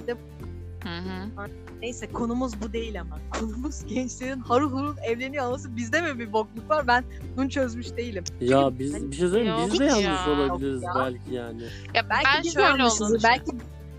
[0.84, 1.48] Hı hı.
[1.82, 3.20] Neyse konumuz bu değil ama.
[3.40, 6.88] Konumuz gençlerin harıl harıl evleniyor olması bizde mi bir bokluk var?
[6.88, 7.04] Ben
[7.38, 8.24] bunu çözmüş değilim.
[8.42, 9.70] Ya biz hani- bir şey söyleyeyim mi?
[9.72, 10.34] biz de Yok yanlış ya.
[10.34, 11.06] olabiliriz Yok ya.
[11.06, 11.64] belki yani.
[11.94, 13.52] Ya Belki ben biz şöyle olduğunu Belki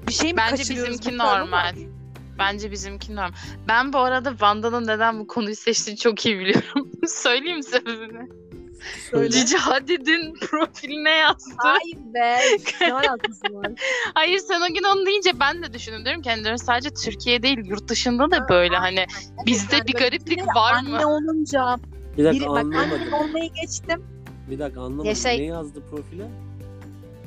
[0.09, 0.99] bir şey mi Bence kaçırıyoruz?
[0.99, 1.75] bizimki normal.
[2.39, 3.33] Bence bizimki normal.
[3.69, 6.91] Ben bu arada Vanda'nın neden bu konuyu seçtiğini çok iyi biliyorum.
[7.07, 8.29] Söyleyeyim sebebini?
[9.11, 9.31] Söyle.
[9.31, 11.51] Cici Hadid'in profiline yazdı.
[11.57, 12.37] Hayır be.
[12.81, 13.67] Ne alakası var?
[14.15, 16.05] Hayır sen o gün onu deyince ben de düşündüm.
[16.05, 19.07] Diyorum ki hani sadece Türkiye değil yurt dışında da böyle hani
[19.47, 21.07] bizde Yani bir gariplik var Anne mı?
[21.09, 21.77] olunca.
[22.19, 23.01] Bir dakika Biri, bak anlamadım.
[23.15, 24.03] anne olmayı geçtim.
[24.51, 25.05] Bir dakika anlamadım.
[25.07, 26.27] Ya şey- Ne yazdı profile?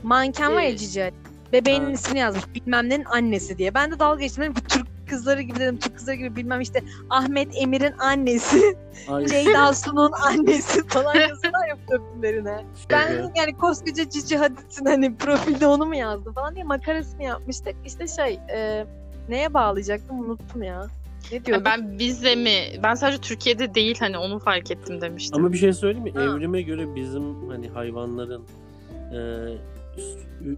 [0.04, 1.12] Manken var ya Ee, Cici.
[1.54, 1.92] Bebeğinin ha.
[1.92, 2.44] ismini yazmış.
[2.56, 3.74] Bilmem nenin annesi diye.
[3.74, 4.44] Ben de dalga geçtim.
[4.44, 5.78] Dedim ki Türk kızları gibi dedim.
[5.78, 8.78] Türk kızları gibi bilmem işte Ahmet Emir'in annesi.
[9.30, 12.66] Ceyda Su'nun annesi falan yazıyorlar ya profillerine.
[12.90, 17.76] Ben yani koskoca Cici Hadid'in hani profilde onu mu yazdım falan diye makarasını yapmıştık.
[17.86, 18.86] İşte şey e,
[19.30, 20.88] neye bağlayacaktım unuttum ya.
[21.32, 21.66] Ne diyordum?
[21.66, 22.60] Ben bizde mi?
[22.84, 25.40] Ben sadece Türkiye'de değil hani onu fark ettim demiştim.
[25.40, 26.12] Ama bir şey söyleyeyim mi?
[26.14, 26.24] Ha.
[26.24, 28.44] Evrime göre bizim hani hayvanların
[29.14, 29.20] e,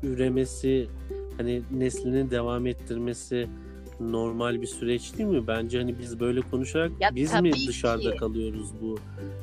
[0.03, 0.87] üremesi,
[1.37, 3.47] hani neslini devam ettirmesi
[3.99, 5.47] normal bir süreç değil mi?
[5.47, 7.67] Bence hani biz böyle konuşarak Ya biz mi tabii ki.
[7.67, 8.97] dışarıda kalıyoruz bu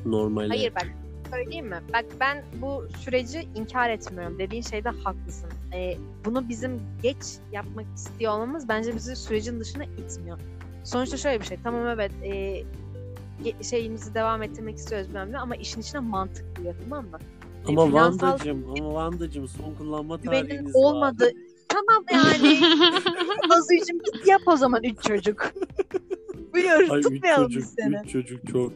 [0.05, 0.47] normale?
[0.47, 0.87] Hayır bak
[1.31, 1.79] söyleyeyim mi?
[1.93, 4.39] Bak ben bu süreci inkar etmiyorum.
[4.39, 5.49] Dediğin şeyde haklısın.
[5.75, 7.17] Ee, bunu bizim geç
[7.51, 10.39] yapmak istiyor olmamız bence bizi sürecin dışına itmiyor.
[10.83, 11.57] Sonuçta şöyle bir şey.
[11.63, 12.63] Tamam evet e,
[13.63, 17.19] şeyimizi devam ettirmek istiyoruz bilmem ne ama işin içine mantık giriyor tamam mı?
[17.67, 20.81] E, Ama finansal Vandacım, ama Vandacım son kullanma tarihiniz var.
[21.67, 22.59] Tamam yani.
[23.49, 25.51] Azıcım git yap o zaman üç çocuk.
[26.53, 27.95] Biliyoruz Ay üç tutmayalım çocuk, biz seni.
[28.05, 28.73] üç çocuk çok.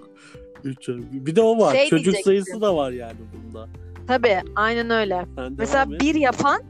[0.63, 1.05] Üç çocuk.
[1.11, 1.75] Bir de o var.
[1.75, 2.31] Şey çocuk diyecektim.
[2.31, 3.67] sayısı da var yani bunda.
[4.07, 5.25] Tabii aynen öyle.
[5.35, 6.61] Sen Mesela bir yapan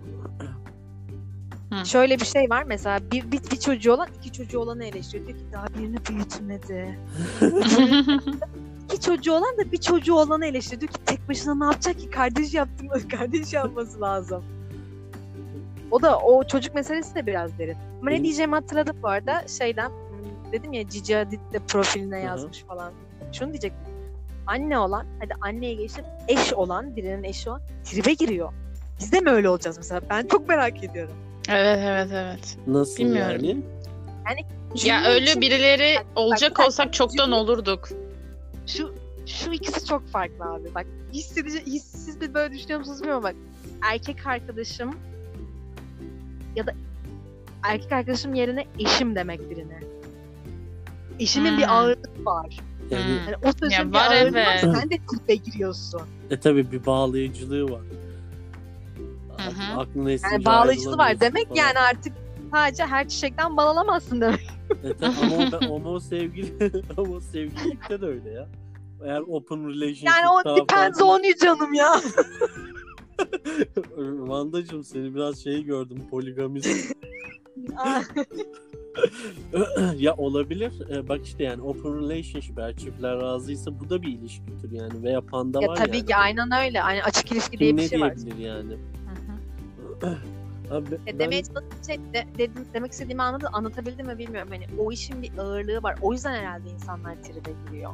[1.71, 1.85] Hı.
[1.85, 5.27] şöyle bir şey var mesela bir, bir, bir çocuğu olan iki çocuğu olanı eleştiriyor.
[5.27, 6.99] Diyor ki daha birini büyütmedi.
[8.85, 10.81] İki çocuğu olan da bir çocuğu olanı eleştiriyor.
[10.81, 12.09] Diyor ki tek başına ne yapacak ki?
[12.09, 12.87] Kardeş yaptım.
[13.11, 14.43] Kardeş yapması lazım.
[15.91, 17.77] O da o çocuk meselesi de biraz derin.
[18.01, 19.43] Ama ne diyeceğimi hatırladım bu arada.
[19.47, 19.91] Şeyden
[20.51, 22.25] dedim ya Cici Hadid de profiline Hı hı.
[22.25, 22.93] yazmış falan.
[23.33, 23.93] Şunu diyecektim.
[24.47, 26.05] Anne olan, hadi anneye geçtim.
[26.27, 28.53] Eş olan, birinin eşi olan tribe giriyor.
[28.99, 30.01] Biz de mi öyle olacağız mesela?
[30.09, 31.13] Ben çok merak ediyorum.
[31.49, 32.57] evet evet evet.
[32.67, 33.41] Nasıl Bilmiyorum.
[33.45, 34.45] yani?
[34.73, 37.89] Ya Cümle öyle için- birileri Bak, olacak bak, olsak çoktan cümle- olurduk.
[38.67, 38.93] şu
[39.25, 40.75] şu ikisi çok farklı abi.
[40.75, 43.35] Bak hissedici, hissiz bir böyle düşünüyor musunuz bilmiyorum bak.
[43.91, 44.95] Erkek arkadaşım
[46.55, 46.73] ya da
[47.63, 49.79] erkek arkadaşım yerine eşim demek birine.
[51.19, 51.57] Eşimin Hmm.
[51.57, 52.57] bir ağırlığı var.
[52.91, 53.15] Yani Hmm.
[53.15, 54.59] Yani o sözün Ya bir var, ağırlığı var.
[54.63, 54.75] evet.
[54.79, 56.01] Sen de tribe giriyorsun.
[56.29, 57.81] e tabi bir bağlayıcılığı var.
[59.37, 59.79] Hı hı.
[59.79, 61.19] Aklına esince Yani bağlayıcılığı var.
[61.19, 61.57] Demek falan.
[61.57, 62.13] yani artık
[62.51, 64.47] sadece her çiçekten bal alamazsın demek.
[64.83, 68.47] E tabii ama, o, ben- ama o sevgili ama o sevgililikte de öyle ya.
[69.05, 71.91] Eğer open relationship Yani o depends on you canım ya.
[73.97, 76.95] Vandacım seni biraz şey gördüm poligamist.
[79.97, 80.71] ya olabilir.
[80.89, 85.03] E, bak işte yani open relationship eğer çiftler razıysa bu da bir ilişkidir yani.
[85.03, 86.05] Veya panda ya var tabii yani.
[86.05, 86.79] ki aynen öyle.
[86.79, 88.17] Hani açık ilişki diye Kim bir ne şey var.
[88.17, 88.77] diyebilir yani.
[90.71, 94.49] Abi, Ya ben- demeye çalıştığım şey de, dedim, demek istediğimi anladı, anlatabildim mi bilmiyorum.
[94.51, 95.95] Hani o işin bir ağırlığı var.
[96.01, 97.91] O yüzden herhalde insanlar tribe giriyor.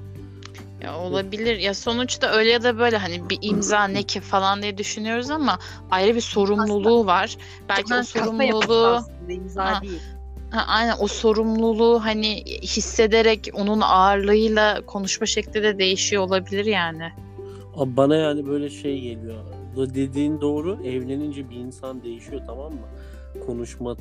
[0.81, 1.57] Ya olabilir.
[1.57, 5.59] Ya sonuçta öyle ya da böyle hani bir imza ne ki falan diye düşünüyoruz ama
[5.91, 7.37] ayrı bir sorumluluğu var.
[7.69, 9.81] Belki o sorumluluğu imza Ha.
[9.81, 10.01] değil.
[10.51, 17.11] Ha, aynen o sorumluluğu hani hissederek onun ağırlığıyla konuşma şekli de değişiyor olabilir yani.
[17.75, 19.35] Abi bana yani böyle şey geliyor.
[19.75, 20.77] Bu Dediğin doğru.
[20.83, 22.87] Evlenince bir insan değişiyor tamam mı?
[23.45, 23.95] Konuşma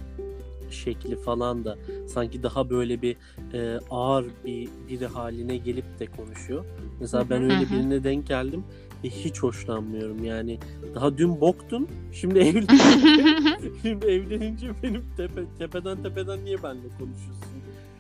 [0.71, 3.17] şekli falan da sanki daha böyle bir
[3.53, 6.65] e, ağır bir biri haline gelip de konuşuyor.
[7.01, 8.65] Mesela ben öyle birine denk geldim
[9.05, 10.25] hiç hoşlanmıyorum.
[10.25, 10.59] Yani
[10.95, 12.67] daha dün boktun, şimdi evlen
[13.83, 17.57] şimdi evlenince benim tepe, tepeden tepeden niye benimle konuşuyorsun?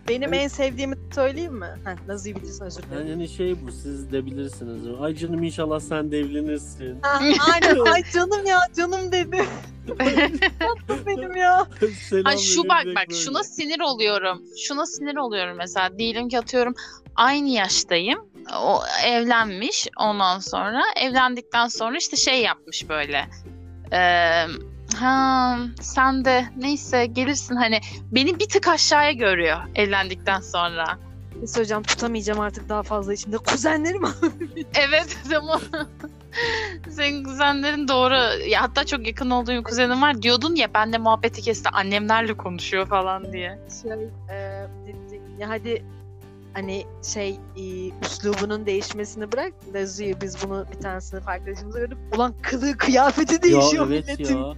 [0.09, 0.43] Benim Evet.
[0.45, 1.67] en sevdiğimi söyleyeyim mi?
[1.85, 2.99] Heh, Nazı'yı bilirsin özür dilerim.
[3.01, 4.83] Yani hani şey bu siz de bilirsiniz.
[5.01, 6.99] Ay canım inşallah sen de evlenirsin.
[7.03, 7.21] Ha,
[7.53, 9.45] aynen ay canım ya canım dedi.
[10.59, 11.67] Tatlım benim ya.
[12.09, 13.21] Selam Ha şu bak bak böyle.
[13.21, 14.43] şuna sinir oluyorum.
[14.59, 15.99] Şuna sinir oluyorum mesela.
[15.99, 16.75] Diyelim ki atıyorum
[17.17, 18.19] aynı yaştayım.
[18.63, 23.27] O evlenmiş ondan sonra evlendikten sonra işte şey yapmış böyle.
[23.93, 24.47] Eee
[25.01, 27.81] ha sen de neyse gelirsin hani
[28.13, 30.99] beni bir tık aşağıya görüyor evlendikten sonra.
[31.41, 33.39] Ne söyleyeceğim tutamayacağım artık daha fazla içimde.
[33.39, 34.03] Kuzenlerim
[34.75, 35.61] Evet ama
[36.91, 38.15] senin kuzenlerin doğru.
[38.49, 40.23] Ya hatta çok yakın olduğun bir kuzenin var.
[40.23, 43.59] Diyordun ya ben de muhabbeti kesti annemlerle konuşuyor falan diye.
[43.83, 43.93] şey
[44.37, 44.67] e,
[45.39, 45.85] ya hadi
[46.57, 47.63] hani şey e,
[48.07, 49.53] üslubunun değişmesini bırak.
[49.75, 51.99] Nazı'yı biz bunu bir tane sınıf arkadaşımıza gördük.
[52.17, 54.37] Ulan kılığı kıyafeti Ya değişiyor evet milletin.
[54.37, 54.43] ya.
[54.49, 54.55] Ha,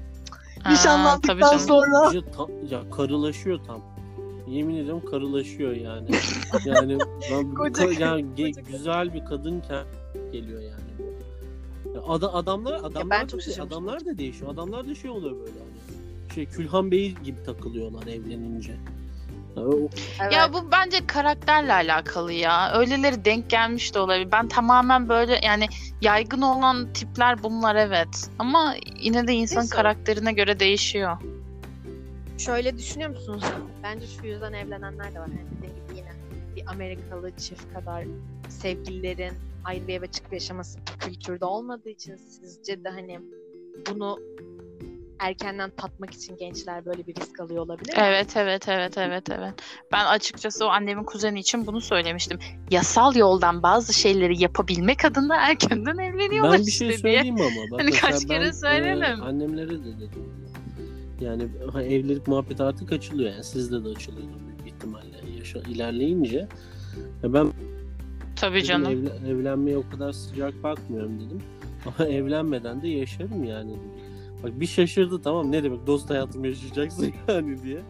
[0.65, 1.59] tabii Nişanlandıktan canım.
[1.59, 2.15] sonra.
[2.15, 3.81] Ya, tam, ya karılaşıyor tam.
[4.49, 6.11] Yemin ediyorum karılaşıyor yani.
[6.65, 6.99] Yani
[7.33, 9.85] ben Koca ka- yani ge- güzel bir kadınken
[10.33, 11.13] geliyor yani.
[11.95, 13.67] Ya ada- adamlar adamlar ben çok da, şaşırmıştım.
[13.67, 14.53] adamlar da değişiyor.
[14.55, 15.99] Adamlar da şey oluyor böyle hani.
[16.35, 18.77] Şey Külhan Bey gibi takılıyorlar evlenince.
[20.23, 20.33] Evet.
[20.33, 22.73] Ya bu bence karakterle alakalı ya.
[22.75, 24.33] Öyleleri denk gelmiş de olabilir.
[24.33, 25.69] Ben tamamen böyle yani
[26.01, 28.31] yaygın olan tipler bunlar evet.
[28.39, 29.77] Ama yine de insanın Neyse.
[29.77, 31.17] karakterine göre değişiyor.
[32.39, 33.45] Şöyle düşünüyor musunuz?
[33.83, 35.27] Bence şu yüzden evlenenler de var.
[35.27, 36.13] Yani dediğim gibi yine
[36.57, 38.05] bir Amerikalı çift kadar
[38.49, 39.33] sevgililerin
[39.65, 43.21] ayrı bir eve çıkıp yaşaması kültürde olmadığı için sizce de hani
[43.91, 44.19] bunu
[45.19, 47.95] erkenden tatmak için gençler böyle bir risk alıyor olabilir?
[47.97, 49.55] Evet evet evet evet evet.
[49.93, 52.39] Ben açıkçası o annemin kuzeni için bunu söylemiştim.
[52.71, 57.15] Yasal yoldan bazı şeyleri yapabilmek adına erkenden evleniyorlar ben bir şey işte diye.
[57.17, 57.71] söyleyeyim ama.
[57.71, 59.03] Bak Hani kaç kere ben, söyledim.
[59.03, 60.33] e, annemlere de dedim.
[61.21, 61.43] Yani
[61.85, 66.49] evlilik muhabbeti artık açılıyor yani sizde de açılıyordur büyük ihtimalle yaşa ilerleyince.
[67.23, 67.53] Ya ben
[68.37, 68.93] Tabii canım.
[68.93, 71.43] evle- evlenmeye o kadar sıcak bakmıyorum dedim.
[71.99, 73.91] Ama evlenmeden de yaşarım yani dedim.
[74.43, 77.81] Bak bir şaşırdı tamam ne demek dost hayatımı yaşayacaksın yani diye.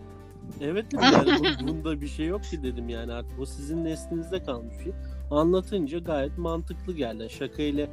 [0.61, 4.43] Evet dedim yani bu- bunda bir şey yok ki dedim yani artık o sizin neslinizde
[4.43, 4.93] kalmış bir şey.
[5.31, 7.31] Anlatınca gayet mantıklı geldi.
[7.31, 7.87] Şakayla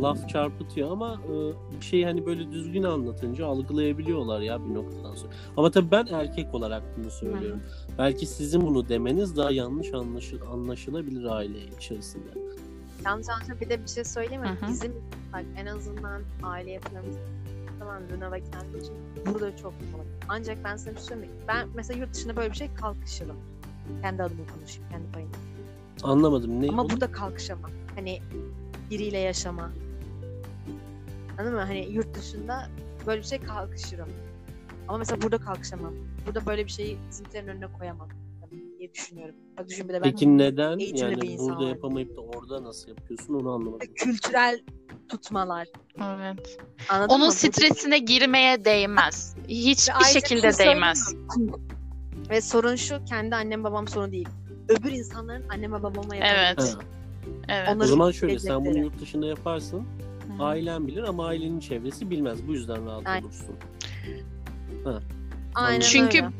[0.00, 1.34] laf çarpıtıyor ama e,
[1.80, 5.32] bir şey hani böyle düzgün anlatınca algılayabiliyorlar ya bir noktadan sonra.
[5.56, 7.60] Ama tabii ben erkek olarak bunu söylüyorum.
[7.98, 12.28] Belki sizin bunu demeniz daha yanlış anlaşıl anlaşılabilir aile içerisinde.
[13.04, 13.28] Yalnız
[13.60, 14.48] bir de bir şey söyleyeyim mi?
[14.48, 14.70] Hı hı.
[14.70, 14.92] Bizim
[15.56, 17.16] en azından aile yapılarımız
[17.80, 18.94] tamam Luna ve kendi için
[19.26, 20.04] burada çok zor.
[20.28, 21.34] Ancak ben sana bir şey söyleyeyim.
[21.48, 23.36] Ben mesela yurt dışında böyle bir şey kalkışırım.
[24.02, 25.36] Kendi adıma konuşayım, kendi payımda.
[26.02, 26.68] Anlamadım ne?
[26.68, 27.70] Ama burada kalkışamam.
[27.94, 28.22] Hani
[28.90, 29.70] biriyle yaşama.
[31.38, 31.60] Anladın mı?
[31.60, 32.68] Hani yurt dışında
[33.06, 34.08] böyle bir şey kalkışırım.
[34.88, 35.94] Ama mesela burada kalkışamam.
[36.26, 38.08] Burada böyle bir şeyi bizimkilerin önüne koyamam
[38.94, 39.34] diye düşünüyorum.
[39.58, 41.76] Bak düşün bir de ben Peki neden bir yani insan burada olarak.
[41.76, 43.88] yapamayıp da orada nasıl yapıyorsun onu anlamadım.
[43.94, 44.60] kültürel
[45.08, 45.68] tutmalar.
[45.96, 46.58] Evet.
[46.88, 47.32] Anladın Onun mı?
[47.32, 49.36] stresine girmeye değmez.
[49.48, 51.14] Hiçbir bir şekilde değmez.
[52.30, 54.28] Ve sorun şu kendi annem babam sorun değil.
[54.68, 56.34] Öbür insanların anneme babama yapabilir.
[56.38, 56.76] Evet.
[56.76, 56.80] Ha.
[57.48, 57.82] Evet.
[57.82, 58.84] O zaman şöyle sen bunu lezzetleri.
[58.84, 59.78] yurt dışında yaparsın.
[60.38, 60.42] Hı.
[60.44, 62.48] Ailen bilir ama ailenin çevresi bilmez.
[62.48, 63.22] Bu yüzden rahat Aynen.
[63.22, 63.56] olursun.
[65.54, 66.30] Aynen Çünkü öyle.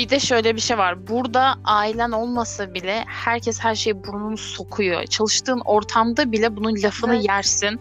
[0.00, 1.06] Bir de şöyle bir şey var.
[1.08, 5.04] Burada ailen olmasa bile herkes her şeyi burnunu sokuyor.
[5.06, 7.28] Çalıştığın ortamda bile bunun lafını Evet.
[7.28, 7.80] yersin.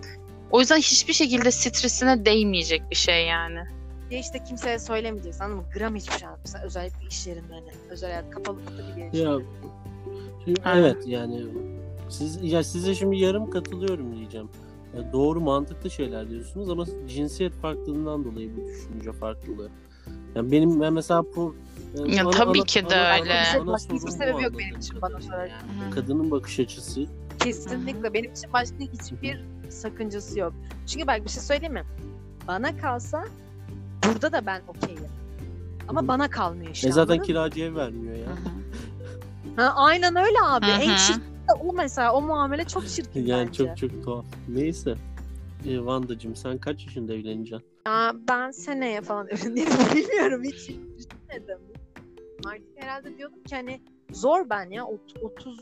[0.52, 3.60] O yüzden hiçbir şekilde stresine değmeyecek bir şey yani.
[4.12, 5.66] Ya işte kimseye söylemeyeceksin anladın mı?
[5.76, 6.66] Gram hiçbir şey anlatmıyorsun.
[6.68, 7.72] Özellikle iş yerinde hani.
[7.90, 9.48] Özel hayat kapalı kutu gibi Ya yaşıyorsun.
[10.46, 10.74] şimdi Ha.
[10.78, 11.44] evet yani
[12.10, 14.50] siz ya size şimdi yarım katılıyorum diyeceğim.
[14.98, 19.70] Ya doğru mantıklı şeyler diyorsunuz ama cinsiyet farklılığından dolayı bu düşünce farklılığı.
[20.36, 21.56] Yani benim ben mesela bu
[22.08, 23.68] e, Ya tabii ki de öyle.
[23.68, 25.68] Başka hiçbir sebebi yok benim için bana sorarsan.
[25.82, 25.92] yani.
[25.96, 27.06] Kadının bakış açısı
[27.40, 28.14] Kesinlikle.
[28.14, 30.54] Benim için başka hiçbir sakıncası yok.
[30.88, 31.84] Çünkü bak bir şey söyleyeyim mi?
[32.48, 33.26] Bana kalsa
[34.08, 35.02] burada da ben okeyim.
[35.88, 36.08] Ama Hı.
[36.08, 36.88] bana kalmıyor işte.
[36.88, 38.28] E zaten kiracı ev vermiyor ya.
[39.56, 40.66] Ha, aynen öyle abi.
[40.66, 41.24] En çirkin
[41.60, 42.14] o mesela.
[42.14, 43.58] O muamele çok çirkin yani bence.
[43.66, 44.26] çok çok tuhaf.
[44.48, 44.96] Neyse.
[45.68, 47.68] E, Vandacığım sen kaç yaşında evleneceksin?
[47.88, 51.60] Ya ben seneye falan evlenirim bilmiyorum hiç düşünmedim.
[52.48, 55.60] Artık herhalde diyordum ki hani zor ben ya Ot- 30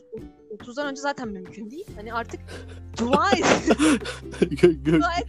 [0.58, 1.86] 30'dan önce zaten mümkün değil.
[1.96, 2.40] Hani artık
[3.00, 3.46] dua et.
[4.86, 5.28] Dua et.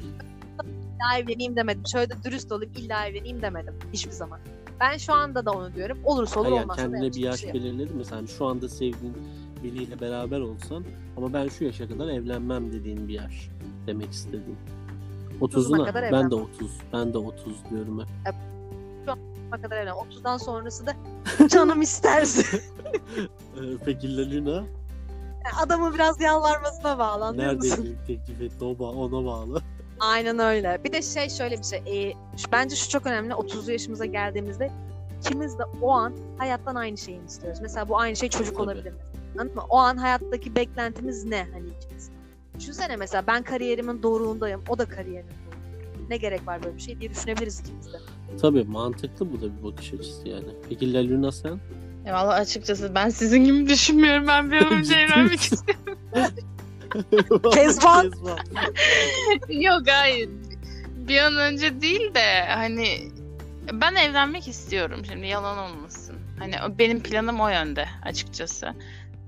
[0.98, 1.82] İlla evleneyim demedim.
[1.92, 4.40] Şöyle de dürüst olayım illa evleneyim demedim hiçbir zaman.
[4.80, 5.98] Ben şu anda da onu diyorum.
[6.04, 8.04] Olursa olur yani olmazsa kendine bir yaş şey belirledin mi?
[8.04, 9.16] Sen şu anda sevdiğin
[9.62, 10.84] biriyle beraber olsan
[11.16, 13.48] ama ben şu yaşa kadar evlenmem dediğin bir yaş
[13.86, 14.56] demek istediğin.
[15.40, 16.32] 30'una kadar ben de evlenmem.
[16.54, 16.70] 30.
[16.92, 18.34] Ben de 30 diyorum hep.
[19.52, 19.92] Ne kadar evlen.
[19.94, 20.92] 30'dan sonrası da
[21.48, 22.58] canım isterse.
[23.56, 24.64] Ee, peki Laluna
[25.62, 27.82] Adamın biraz yalvarmasına bağlı anlıyor nerede musun?
[27.82, 29.62] evlilik teklif etti o ba- ona bağlı.
[30.00, 30.80] Aynen öyle.
[30.84, 31.78] Bir de şey şöyle bir şey.
[31.78, 33.32] e, şu- bence şu çok önemli.
[33.32, 34.72] 30'lu yaşımıza geldiğimizde
[35.20, 37.58] ikimiz de o an hayattan aynı şeyi istiyoruz.
[37.62, 38.62] Mesela bu aynı şey çocuk Tabii.
[38.64, 38.92] olabilir.
[39.38, 39.62] Anladın mı?
[39.70, 42.10] O an hayattaki beklentimiz ne hani ikimiz?
[42.58, 44.62] Düşünsene mesela ben kariyerimin doruğundayım.
[44.68, 46.08] O da kariyerinin doruğunda.
[46.08, 47.96] Ne gerek var böyle bir şey diye düşünebiliriz ikimiz de.
[48.42, 50.44] Tabii mantıklı bu da bir bakış açısı yani.
[50.68, 51.60] Peki Laluna sen?
[52.06, 54.26] Ya valla açıkçası ben sizin gibi düşünmüyorum.
[54.26, 55.98] Ben bir an önce evlenmek istiyorum.
[57.54, 58.12] Kezban!
[59.48, 60.28] Yok hayır.
[61.08, 62.86] Bir an önce değil de hani
[63.72, 66.16] ben evlenmek istiyorum şimdi yalan olmasın.
[66.38, 68.74] Hani o- benim planım o yönde açıkçası.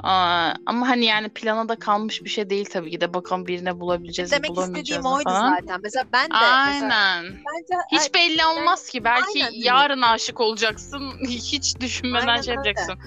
[0.02, 3.80] Aa, ama hani yani plana da kalmış bir şey değil tabii ki de bakalım birine
[3.80, 5.80] bulabileceğiz Demek bulamayacağız istediğim mı oydu zaten.
[5.82, 7.24] Mesela ben de mesela, Aynen.
[7.24, 9.04] bence Hiç belli olmaz ki.
[9.04, 9.62] Belki Aynen.
[9.62, 11.12] yarın aşık olacaksın.
[11.28, 12.68] Hiç düşünmeden Aynen şey öyle.
[12.68, 12.98] yapacaksın.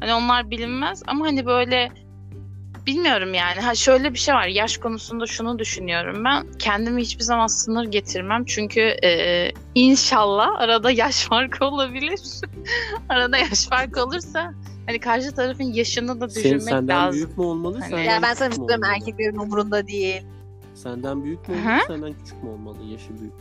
[0.00, 1.92] Hani onlar bilinmez ama hani böyle
[2.86, 3.60] bilmiyorum yani.
[3.60, 4.46] Ha şöyle bir şey var.
[4.46, 6.52] Yaş konusunda şunu düşünüyorum ben.
[6.58, 8.44] Kendimi hiçbir zaman sınır getirmem.
[8.44, 12.20] Çünkü e, inşallah arada yaş farkı olabilir.
[13.08, 14.52] arada yaş farkı olursa
[14.86, 17.12] hani karşı tarafın yaşını da Senin düşünmek senden lazım.
[17.16, 17.78] büyük mü olmalı?
[17.80, 20.22] Hani- senden ya ben sana bir şey erkeklerin umurunda değil.
[20.74, 21.74] Senden büyük mü olmalı?
[21.76, 21.86] hı.
[21.86, 22.76] Senden küçük mü olmalı?
[22.84, 23.32] Yaşı büyük.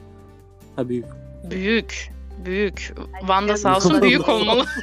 [0.76, 1.06] Ha büyük.
[1.52, 2.12] Büyük.
[2.46, 2.94] Büyük.
[3.22, 4.66] Ay, Vanda sağ olsun büyük olmalı.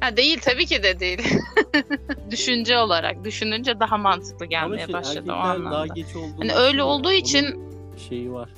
[0.00, 1.22] Ha değil tabii ki de değil.
[2.30, 5.86] Düşünce olarak düşününce daha mantıklı Ama gelmeye şey, başladı o erkekler daha anlamda.
[5.94, 7.60] geç olduğu Hani öyle olduğu için
[8.08, 8.50] şeyi var.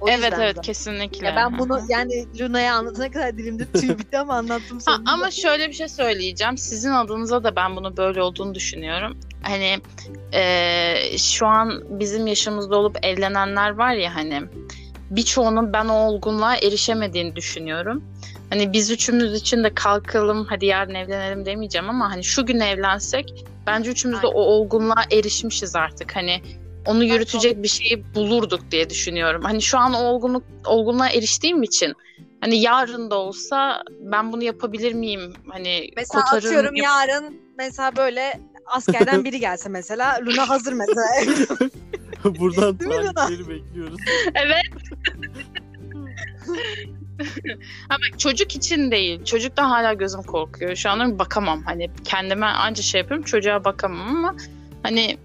[0.00, 0.62] O evet evet zaten.
[0.62, 1.26] kesinlikle.
[1.26, 5.10] Ya ben bunu yani Luna'ya anlatana kadar dilimde tüy bitti ama anlattım Ha, sonunda.
[5.10, 6.58] ama şöyle bir şey söyleyeceğim.
[6.58, 9.18] Sizin adınıza da ben bunu böyle olduğunu düşünüyorum.
[9.42, 9.78] Hani
[10.32, 14.42] eee, şu an bizim yaşımızda olup evlenenler var ya hani
[15.10, 18.04] birçoğunun ben o olgunluğa erişemediğini düşünüyorum.
[18.50, 23.44] Hani biz üçümüz için de kalkalım hadi yarın evlenelim demeyeceğim ama hani şu gün evlensek
[23.66, 26.16] bence üçümüz de o olgunluğa erişmişiz artık.
[26.16, 26.42] Hani
[26.86, 29.42] onu yürütecek bir şeyi bulurduk diye düşünüyorum.
[29.42, 31.94] Hani şu an olgunluk olgunluğa eriştiğim için
[32.40, 35.32] hani yarın da olsa ben bunu yapabilir miyim?
[35.48, 41.06] Hani Mesela kotarırım, atıyorum yap- yarın mesela böyle askerden biri gelse mesela Luna hazır mesela.
[42.38, 43.98] Buradan talipleri bekliyoruz.
[44.34, 44.62] Evet.
[47.90, 49.24] bak çocuk için değil.
[49.24, 50.76] Çocuktan hala gözüm korkuyor.
[50.76, 51.62] Şu an bakamam.
[51.62, 53.24] Hani kendime anca şey yapıyorum.
[53.24, 54.36] Çocuğa bakamam ama
[54.82, 55.18] hani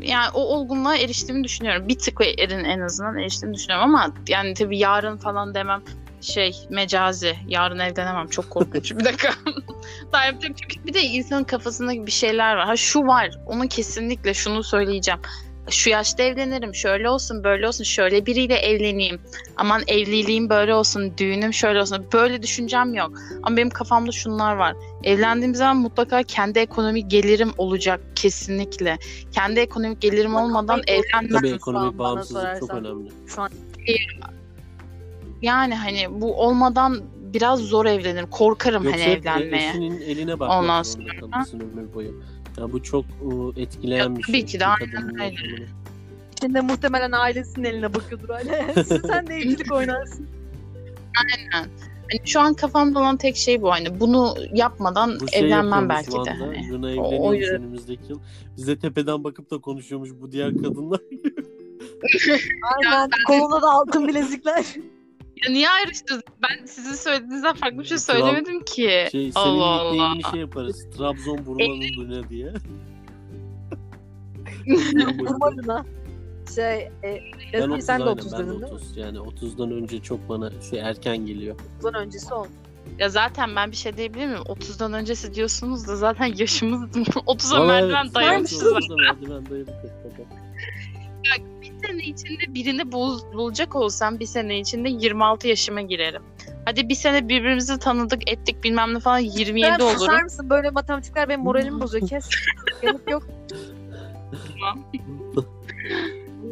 [0.00, 1.88] yani o olgunluğa eriştiğimi düşünüyorum.
[1.88, 5.82] Bir tık erin en azından eriştiğimi düşünüyorum ama yani tabii yarın falan demem
[6.20, 7.36] şey mecazi.
[7.48, 8.28] Yarın evlenemem.
[8.28, 8.92] Çok korkunç.
[8.92, 9.34] bir dakika.
[10.12, 12.66] Daha çünkü bir de insanın kafasında bir şeyler var.
[12.66, 13.30] Ha şu var.
[13.46, 15.20] Onu kesinlikle şunu söyleyeceğim.
[15.70, 16.74] Şu yaşta evlenirim.
[16.74, 17.84] Şöyle olsun, böyle olsun.
[17.84, 19.20] Şöyle biriyle evleneyim.
[19.56, 22.06] Aman evliliğim böyle olsun, düğünüm şöyle olsun.
[22.12, 23.12] Böyle düşüncem yok.
[23.42, 24.74] Ama benim kafamda şunlar var.
[25.04, 28.98] Evlendiğim zaman mutlaka kendi ekonomik gelirim olacak kesinlikle.
[29.32, 31.32] Kendi ekonomik gelirim Ama olmadan evlenmem.
[31.40, 33.10] Tabii Bana ekonomik bağımsızlık çok önemli.
[33.26, 33.50] Şu an
[35.42, 37.00] Yani hani bu olmadan
[37.34, 38.30] biraz zor evlenirim.
[38.30, 39.68] Korkarım Yoksa hani hep evlenmeye.
[39.70, 42.22] eşinin eline bakmak Ondan sonra- kalırsın ömür boyu.
[42.60, 44.34] Ya bu çok ıı, etkileyen Ya bir şey.
[44.34, 46.60] tabii ki de, aynen öyle.
[46.60, 48.84] muhtemelen ailesinin eline bakıyordur hala.
[48.84, 50.26] Sen de evlilik oynarsın.
[51.14, 53.70] Hani şu an kafamda olan tek şey bu.
[53.70, 56.30] Hani bunu yapmadan Bu şey evlenmem belki de.
[56.30, 56.68] Hani.
[56.72, 58.18] Luna o evleniyormuş yüzden- önümüzdeki yıl.
[58.56, 61.00] Bize tepeden bakıp da konuşuyormuş bu diğer kadınlar.
[62.76, 63.10] Aynen.
[63.26, 64.64] Kolunda da altın bilezikler.
[65.44, 66.22] Ya niye ayrıştınız?
[66.42, 69.08] Ben sizin söylediğinizden farklı bir şey söylemedim ki.
[69.12, 69.92] Şey, Allah senin Allah.
[69.92, 70.86] nickname'ini şey yaparız.
[70.96, 72.52] Trabzon Burman'ın Luna diye.
[75.18, 75.84] Vurma Luna.
[76.54, 77.22] Şey, e,
[77.52, 78.76] ben Özgür 30 sen de aynen, 30 ben de dedin değil mi?
[78.78, 78.96] 30.
[78.96, 81.56] Yani 30'dan önce çok bana şey erken geliyor.
[81.80, 82.46] 30'dan öncesi ol.
[82.98, 84.38] Ya zaten ben bir şey diyebilir miyim?
[84.38, 88.62] 30'dan öncesi diyorsunuz da zaten yaşımız 30'a Vallahi merdiven dayamışız.
[88.62, 89.74] 30'a merdiven dayadık
[91.30, 91.58] hakikaten.
[91.62, 96.22] bir sene içinde birini bul- bulacak olsam bir sene içinde 26 yaşıma girerim.
[96.64, 100.24] Hadi bir sene birbirimizi tanıdık ettik bilmem ne falan 27 Sen susar olurum.
[100.24, 100.50] mısın?
[100.50, 102.08] Böyle matematikler benim moralimi bozuyor.
[102.08, 102.28] Kes.
[102.82, 103.22] Yanıt yok.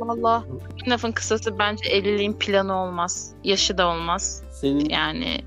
[0.01, 0.45] Allah Allah.
[0.85, 3.33] Bir lafın kısası bence evliliğin planı olmaz.
[3.45, 4.43] Yaşı da olmaz.
[4.61, 5.41] Senin, Yani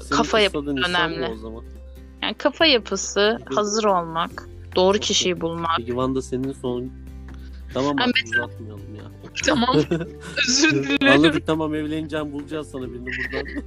[0.00, 1.26] senin kafa yapısı önemli.
[1.32, 1.64] O zaman.
[2.22, 5.74] yani kafa yapısı, hazır olmak, doğru kişiyi bulmak.
[5.76, 6.90] Peki Wanda senin son...
[7.78, 9.02] Tamam artık uzatmayalım ya.
[9.46, 9.76] Tamam.
[10.48, 11.12] Özür dilerim.
[11.12, 13.62] Anladık tamam evleneceğim bulacağız sana birini buradan.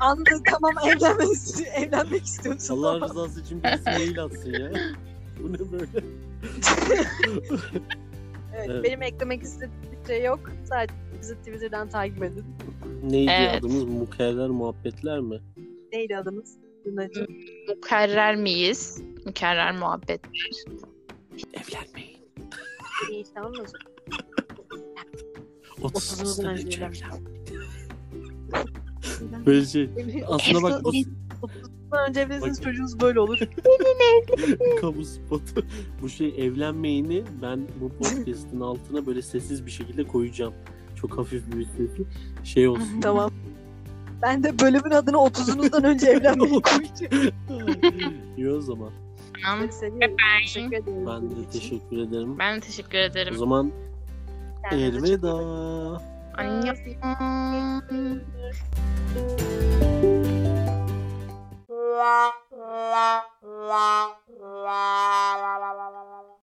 [0.00, 1.28] Anladım tamam evlenmek,
[1.76, 2.74] evlenmek istiyorsun.
[2.76, 4.72] Allah rızası için birisi mail atsın ya.
[5.42, 5.86] Bu ne böyle?
[8.56, 8.84] Evet, Evet.
[8.84, 10.40] Benim eklemek istediğim bir şey yok.
[10.68, 12.44] Sadece bizi Twitter'dan takip edin.
[13.02, 13.58] Neydi Evet.
[13.58, 13.84] adımız?
[13.84, 15.40] Mukerrer muhabbetler mi?
[15.92, 16.56] Neydi adımız?
[16.86, 17.26] Lunacığım.
[17.68, 19.02] Mükerrer miyiz?
[19.26, 20.20] Mükerrer muhabbet.
[21.54, 22.11] Evlenmeyin.
[23.10, 23.64] İyi tamam mı?
[25.82, 27.02] 30 Otuzunuzdan sene önce önce evlenmiş.
[27.02, 27.42] evlenmeyin.
[29.46, 29.90] Böyle şey.
[30.28, 30.88] Aslında bak bu
[31.42, 33.38] Otuzdan önce evlenirseniz Bak- çocuğunuz böyle olur.
[34.80, 35.64] kamu spotu.
[36.02, 40.54] Bu şey evlenmeyini ben bu podcast'in altına böyle sessiz bir şekilde koyacağım.
[41.00, 42.04] Çok hafif bir sesi.
[42.44, 42.88] Şey olsun.
[43.02, 43.30] tamam.
[44.22, 47.32] Ben de bölümün adını 30'unuzdan önce evlenmeyi koyacağım.
[48.36, 48.90] İyi o zaman.
[49.44, 49.68] Tamam.
[50.42, 51.06] Teşekkür.
[51.06, 52.38] Ben de teşekkür ederim.
[52.38, 53.34] Ben de teşekkür ederim.
[53.34, 53.72] O zaman
[54.70, 55.32] elveda.
[56.34, 56.78] Annyeong.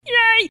[0.06, 0.50] Yay!